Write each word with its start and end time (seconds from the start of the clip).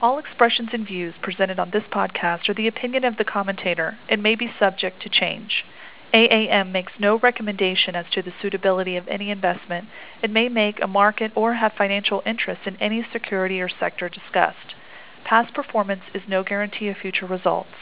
All 0.00 0.20
expressions 0.20 0.68
and 0.72 0.86
views 0.86 1.14
presented 1.20 1.58
on 1.58 1.70
this 1.70 1.82
podcast 1.90 2.48
are 2.48 2.54
the 2.54 2.68
opinion 2.68 3.04
of 3.04 3.16
the 3.16 3.24
commentator 3.24 3.98
and 4.08 4.22
may 4.22 4.36
be 4.36 4.52
subject 4.56 5.02
to 5.02 5.08
change. 5.08 5.64
AAM 6.14 6.70
makes 6.70 6.92
no 7.00 7.18
recommendation 7.18 7.96
as 7.96 8.06
to 8.12 8.22
the 8.22 8.32
suitability 8.40 8.96
of 8.96 9.08
any 9.08 9.30
investment 9.30 9.88
and 10.22 10.32
may 10.32 10.48
make 10.48 10.80
a 10.80 10.86
market 10.86 11.32
or 11.34 11.54
have 11.54 11.72
financial 11.72 12.22
interest 12.24 12.60
in 12.64 12.76
any 12.76 13.04
security 13.12 13.60
or 13.60 13.68
sector 13.68 14.08
discussed. 14.08 14.76
Past 15.24 15.52
performance 15.52 16.04
is 16.14 16.22
no 16.28 16.44
guarantee 16.44 16.88
of 16.88 16.96
future 16.96 17.26
results. 17.26 17.74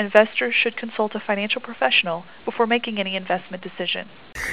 Investors 0.00 0.54
should 0.54 0.78
consult 0.78 1.14
a 1.14 1.20
financial 1.20 1.60
professional 1.60 2.24
before 2.46 2.66
making 2.66 2.98
any 2.98 3.16
investment 3.16 3.62
decision. 3.62 4.08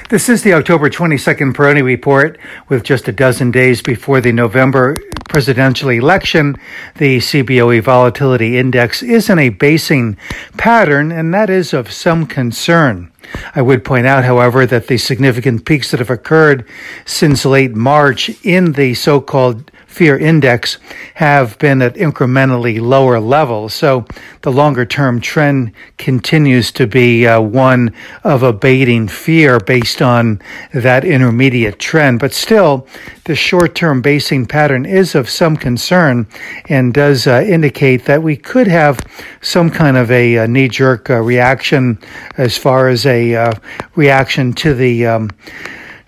This 0.09 0.27
is 0.27 0.43
the 0.43 0.51
October 0.51 0.89
22nd 0.89 1.53
Peroni 1.53 1.81
Report. 1.81 2.37
With 2.67 2.83
just 2.83 3.07
a 3.07 3.13
dozen 3.13 3.51
days 3.51 3.81
before 3.81 4.19
the 4.19 4.33
November 4.33 4.97
presidential 5.29 5.87
election, 5.87 6.57
the 6.97 7.19
CBOE 7.19 7.81
Volatility 7.81 8.57
Index 8.57 9.01
is 9.01 9.29
in 9.29 9.39
a 9.39 9.47
basing 9.47 10.17
pattern, 10.57 11.13
and 11.13 11.33
that 11.33 11.49
is 11.49 11.73
of 11.73 11.93
some 11.93 12.25
concern. 12.25 13.09
I 13.55 13.61
would 13.61 13.85
point 13.85 14.05
out, 14.05 14.25
however, 14.25 14.65
that 14.65 14.87
the 14.87 14.97
significant 14.97 15.63
peaks 15.63 15.91
that 15.91 16.01
have 16.01 16.09
occurred 16.09 16.67
since 17.05 17.45
late 17.45 17.73
March 17.73 18.29
in 18.43 18.73
the 18.73 18.95
so 18.95 19.21
called 19.21 19.71
fear 19.97 20.15
index 20.15 20.77
have 21.15 21.57
been 21.57 21.81
at 21.81 21.95
incrementally 21.95 22.79
lower 22.79 23.19
levels. 23.19 23.73
So 23.73 24.05
the 24.43 24.51
longer 24.51 24.85
term 24.85 25.19
trend 25.19 25.71
continues 25.97 26.71
to 26.73 26.85
be 26.85 27.25
uh, 27.25 27.41
one 27.41 27.95
of 28.23 28.43
abating 28.43 29.07
fear 29.07 29.59
based 29.59 30.03
on 30.03 30.39
that 30.71 31.03
intermediate 31.03 31.79
trend. 31.79 32.19
But 32.19 32.31
still, 32.31 32.87
the 33.23 33.33
short 33.33 33.73
term 33.73 34.03
basing 34.03 34.45
pattern 34.45 34.85
is 34.85 35.15
of 35.15 35.29
some 35.29 35.57
concern 35.57 36.27
and 36.69 36.93
does 36.93 37.25
uh, 37.25 37.43
indicate 37.47 38.05
that 38.05 38.21
we 38.21 38.37
could 38.37 38.67
have 38.67 38.99
some 39.41 39.71
kind 39.71 39.97
of 39.97 40.11
a, 40.11 40.35
a 40.35 40.47
knee 40.47 40.67
jerk 40.67 41.09
uh, 41.09 41.15
reaction 41.21 41.97
as 42.37 42.55
far 42.55 42.87
as 42.87 43.07
a 43.07 43.33
uh, 43.33 43.51
reaction 43.95 44.53
to 44.53 44.75
the 44.75 45.07
um, 45.07 45.31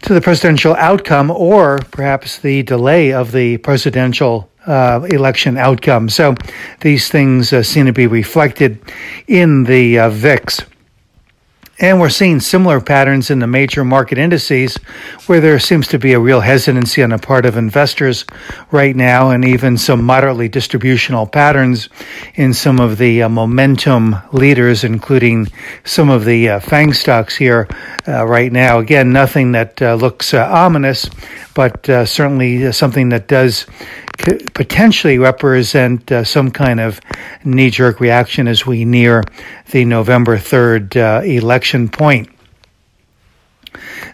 to 0.02 0.14
the 0.14 0.22
presidential 0.22 0.76
outcome 0.76 1.32
or 1.32 1.80
perhaps 1.92 2.40
the 2.40 2.64
delay 2.64 3.14
of 3.14 3.32
the 3.32 3.58
presidential 3.58 4.50
uh, 4.66 5.08
election 5.10 5.58
outcome. 5.58 6.10
So 6.10 6.36
these 6.82 7.10
things 7.10 7.54
uh, 7.54 7.64
seem 7.64 7.86
to 7.86 7.94
be 7.94 8.08
reflected 8.08 8.80
in 9.28 9.64
the 9.64 10.00
uh, 10.00 10.10
VIX. 10.10 10.62
And 11.82 12.02
we're 12.02 12.10
seeing 12.10 12.42
similar 12.42 12.82
patterns 12.82 13.30
in 13.30 13.40
the 13.40 13.48
major 13.48 13.86
market 13.86 14.18
indices 14.18 14.76
where 15.28 15.40
there 15.40 15.58
seems 15.60 15.88
to 15.90 16.00
be 16.00 16.12
a 16.12 16.20
real 16.20 16.42
hesitancy 16.42 17.02
on 17.02 17.12
the 17.12 17.18
part 17.18 17.46
of 17.46 17.56
investors 17.56 18.26
right 18.70 18.94
now, 18.94 19.30
and 19.30 19.46
even 19.46 19.78
some 19.78 20.04
moderately 20.04 20.50
distributional 20.50 21.26
patterns 21.26 21.88
in 22.36 22.54
some 22.54 22.82
of 22.82 22.98
the 22.98 23.24
uh, 23.24 23.30
momentum 23.30 24.18
leaders, 24.34 24.84
including 24.84 25.48
some 25.86 26.10
of 26.10 26.26
the 26.26 26.50
uh, 26.50 26.60
FANG 26.60 26.92
stocks 26.92 27.38
here 27.38 27.66
uh, 28.06 28.28
right 28.28 28.52
now. 28.52 28.80
Again, 28.80 29.14
nothing 29.14 29.54
that 29.54 29.82
uh, 29.82 29.96
looks 29.96 30.34
uh, 30.34 30.46
ominous, 30.52 31.10
but 31.54 31.90
uh, 31.90 32.06
certainly 32.06 32.74
something 32.74 33.08
that 33.10 33.30
does 33.30 33.66
potentially 34.54 35.18
represent 35.18 36.12
uh, 36.12 36.24
some 36.24 36.52
kind 36.52 36.80
of 36.80 37.00
knee 37.44 37.70
jerk 37.70 38.00
reaction 38.00 38.48
as 38.48 38.66
we 38.66 38.86
near 38.86 39.24
the 39.72 39.86
November 39.86 40.38
3rd 40.38 40.98
uh, 40.98 41.24
election 41.24 41.90
point. 41.90 42.30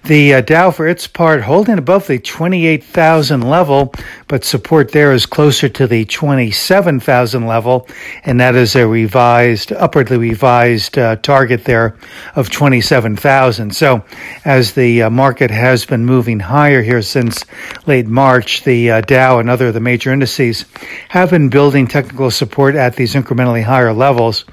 The 0.06 0.36
uh, 0.36 0.42
Dow, 0.42 0.70
for 0.70 0.88
its 0.88 1.08
part, 1.08 1.42
holding 1.42 1.80
above 1.80 2.06
the 2.06 2.20
28,000 2.20 3.42
level, 3.42 3.92
but 4.28 4.44
support 4.44 4.92
there 4.92 5.12
is 5.14 5.26
closer 5.26 5.68
to 5.68 5.88
the 5.88 6.06
27,000 6.06 7.48
level, 7.48 7.88
and 8.24 8.40
that 8.40 8.54
is 8.54 8.76
a 8.76 8.88
revised, 8.88 9.72
upwardly 9.72 10.20
revised 10.20 11.00
uh, 11.00 11.16
target 11.16 11.64
there 11.64 11.98
of 12.36 12.52
27,000. 12.52 13.76
So, 13.76 14.06
as 14.44 14.74
the 14.74 15.02
uh, 15.02 15.10
market 15.10 15.50
has 15.50 15.88
been 15.88 16.06
moving 16.06 16.40
higher 16.40 16.84
here 16.84 17.02
since 17.02 17.44
late 17.88 18.06
March, 18.06 18.64
the 18.64 18.92
uh, 18.92 19.02
Dow 19.02 19.40
and 19.40 19.50
other 19.50 19.70
of 19.70 19.74
the 19.74 19.80
major 19.80 20.14
indices 20.14 20.66
have 21.10 21.32
been 21.32 21.50
building 21.50 21.88
technical 21.88 22.30
support 22.30 22.76
at 22.76 22.96
these 22.96 23.16
incrementally 23.16 23.64
higher 23.64 23.92
levels, 23.92 24.46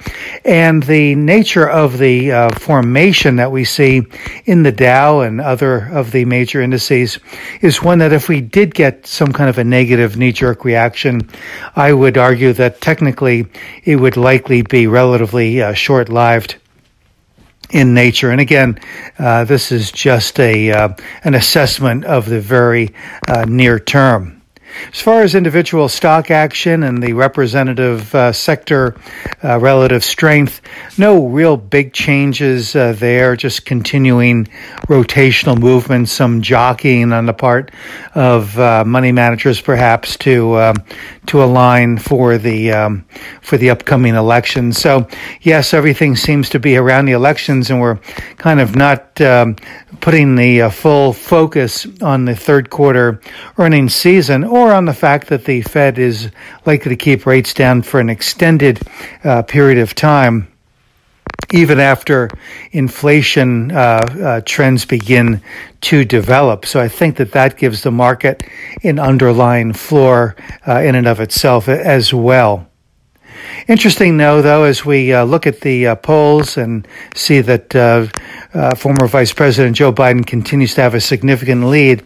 and 0.47 0.83
the 0.85 1.15
nature 1.15 1.69
of 1.69 1.99
the 1.99 2.33
uh, 2.33 2.55
formation 2.59 3.37
that 3.37 3.53
we 3.53 3.65
see 3.65 4.01
in 4.47 4.63
the 4.63 4.73
Dow 4.73 5.21
and 5.21 5.42
other 5.43 5.89
of 5.93 6.13
the 6.13 6.25
major 6.25 6.61
indices 6.63 7.19
is 7.61 7.83
one 7.83 7.99
that 7.99 8.13
if 8.13 8.29
we 8.29 8.41
did 8.41 8.75
get 8.75 9.07
some 9.07 9.33
kind 9.33 9.51
of 9.51 9.59
a 9.59 9.65
negative 9.65 10.17
knee 10.17 10.33
jerk 10.33 10.65
reaction, 10.65 11.29
I 11.77 11.93
would 11.93 12.17
argue 12.17 12.53
that 12.55 12.81
technically 12.81 13.47
it 13.85 13.97
would 13.97 14.17
likely 14.17 14.63
be 14.63 14.87
relatively 14.87 15.63
uh, 15.63 15.75
short 15.75 16.09
lived 16.09 16.57
in 17.71 17.95
nature. 17.95 18.31
And 18.31 18.41
again, 18.41 18.79
uh, 19.19 19.45
this 19.45 19.73
is 19.73 19.91
just 19.91 20.39
a 20.39 20.71
uh, 20.71 20.89
an 21.25 21.35
assessment 21.35 22.05
of 22.05 22.29
the 22.29 22.41
very 22.41 22.95
uh, 23.29 23.45
near 23.49 23.79
term. 23.79 24.42
As 24.93 25.01
far 25.01 25.23
as 25.23 25.35
individual 25.35 25.89
stock 25.89 26.31
action 26.31 26.83
and 26.83 27.03
the 27.03 27.13
representative 27.13 28.15
uh, 28.15 28.33
sector 28.33 28.95
uh, 29.43 29.59
relative 29.59 30.05
strength, 30.05 30.61
no 30.99 31.27
real 31.27 31.57
big 31.57 31.93
changes 31.93 32.77
uh, 32.77 32.93
there, 32.93 33.37
just 33.37 33.65
continuing 33.65 34.47
rotational 34.89 35.59
movement, 35.59 36.09
some 36.09 36.43
jockeying 36.43 37.13
on 37.13 37.27
the 37.27 37.33
part 37.33 37.71
of 38.15 38.59
uh, 38.59 38.85
money 38.85 39.13
managers 39.13 39.61
perhaps 39.61 40.17
to 40.19 40.57
um, 40.57 40.77
to 41.27 41.43
align 41.43 41.99
for 41.99 42.39
the 42.39 42.73
um, 42.73 43.05
for 43.41 43.57
the 43.57 43.71
upcoming 43.71 44.15
elections. 44.15 44.79
So 44.79 45.09
yes, 45.41 45.73
everything 45.75 46.17
seems 46.17 46.49
to 46.51 46.59
be 46.59 46.77
around 46.77 47.07
the 47.07 47.13
elections, 47.13 47.71
and 47.71 47.81
we're 47.81 47.97
kind 48.37 48.61
of 48.61 48.77
not 48.77 49.21
um, 49.21 49.57
putting 50.01 50.35
the 50.37 50.63
uh, 50.63 50.71
full 50.71 51.13
focus 51.13 51.87
on 52.01 52.25
the 52.25 52.35
third 52.35 52.71
quarter 52.71 53.21
earnings 53.59 53.95
season 53.95 54.45
or 54.45 54.62
on 54.71 54.85
the 54.85 54.95
fact 54.95 55.29
that 55.29 55.45
the 55.45 55.63
Fed 55.63 55.99
is 55.99 56.31
likely 56.67 56.91
to 56.91 56.97
keep 56.97 57.27
rates 57.27 57.55
down 57.55 57.83
for 57.83 57.99
an 57.99 58.11
extended 58.11 58.81
uh, 59.25 59.43
period 59.43 59.79
of 59.79 59.95
time 59.95 60.53
even 61.53 61.81
after 61.81 62.31
inflation 62.73 63.71
uh, 63.73 63.75
uh, 63.75 64.41
trends 64.45 64.85
begin 64.85 65.43
to 65.83 66.05
develop. 66.05 66.65
So 66.67 66.81
I 66.81 66.89
think 66.89 67.17
that 67.17 67.33
that 67.33 67.57
gives 67.59 67.83
the 67.83 67.91
market 67.91 68.43
an 68.83 68.99
underlying 68.99 69.73
floor 69.73 70.37
uh, 70.67 70.81
in 70.81 70.95
and 70.95 71.07
of 71.07 71.21
itself 71.21 71.69
as 71.69 72.15
well. 72.15 72.69
Interesting, 73.69 74.17
though, 74.17 74.43
though, 74.43 74.65
as 74.65 74.85
we 74.85 75.13
uh, 75.13 75.25
look 75.25 75.47
at 75.47 75.61
the 75.61 75.87
uh, 75.87 75.95
polls 75.95 76.57
and 76.57 76.87
see 77.15 77.41
that 77.41 77.75
uh, 77.77 78.09
uh, 78.55 78.75
former 78.75 79.07
Vice 79.07 79.33
President 79.33 79.77
Joe 79.77 79.93
Biden 79.93 80.27
continues 80.27 80.75
to 80.75 80.81
have 80.81 80.95
a 80.95 81.01
significant 81.01 81.67
lead, 81.67 82.03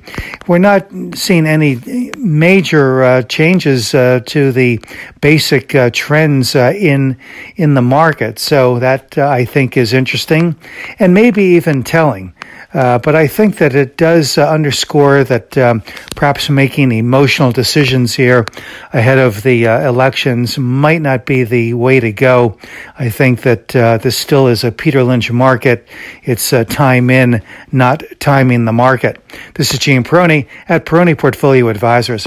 we're 0.47 0.59
not 0.59 0.87
seeing 1.15 1.47
any 1.47 1.81
major 2.19 3.03
uh, 3.03 3.22
changes 3.22 3.94
uh, 3.94 4.21
to 4.27 4.53
the 4.53 4.81
basic 5.21 5.69
trends 5.93 6.55
in 6.55 7.17
in 7.56 7.75
the 7.75 7.83
market. 7.83 8.38
So 8.38 8.78
that 8.78 9.17
I 9.17 9.44
think 9.47 9.77
is 9.77 9.93
interesting, 9.93 10.56
and 10.99 11.15
maybe 11.15 11.43
even 11.43 11.83
telling. 11.83 12.34
Uh, 12.72 12.98
but 12.98 13.14
I 13.14 13.26
think 13.26 13.56
that 13.56 13.74
it 13.74 13.96
does 13.96 14.36
uh, 14.36 14.48
underscore 14.48 15.24
that 15.24 15.56
um, 15.56 15.82
perhaps 16.14 16.50
making 16.50 16.92
emotional 16.92 17.52
decisions 17.52 18.14
here 18.14 18.44
ahead 18.92 19.18
of 19.18 19.42
the 19.42 19.66
uh, 19.66 19.88
elections 19.88 20.58
might 20.58 21.00
not 21.00 21.24
be 21.24 21.44
the 21.44 21.74
way 21.74 22.00
to 22.00 22.12
go. 22.12 22.58
I 22.98 23.08
think 23.08 23.42
that 23.42 23.74
uh, 23.74 23.98
this 23.98 24.18
still 24.18 24.46
is 24.48 24.64
a 24.64 24.72
Peter 24.72 25.02
Lynch 25.02 25.30
market. 25.30 25.88
It's 26.24 26.52
uh, 26.52 26.64
time 26.64 27.08
in, 27.08 27.42
not 27.72 28.02
timing 28.18 28.64
the 28.64 28.72
market. 28.72 29.22
This 29.54 29.72
is 29.72 29.78
Gene 29.78 30.04
Peroni 30.04 30.46
at 30.68 30.84
Peroni 30.84 31.16
Portfolio 31.16 31.68
Advisors. 31.68 32.26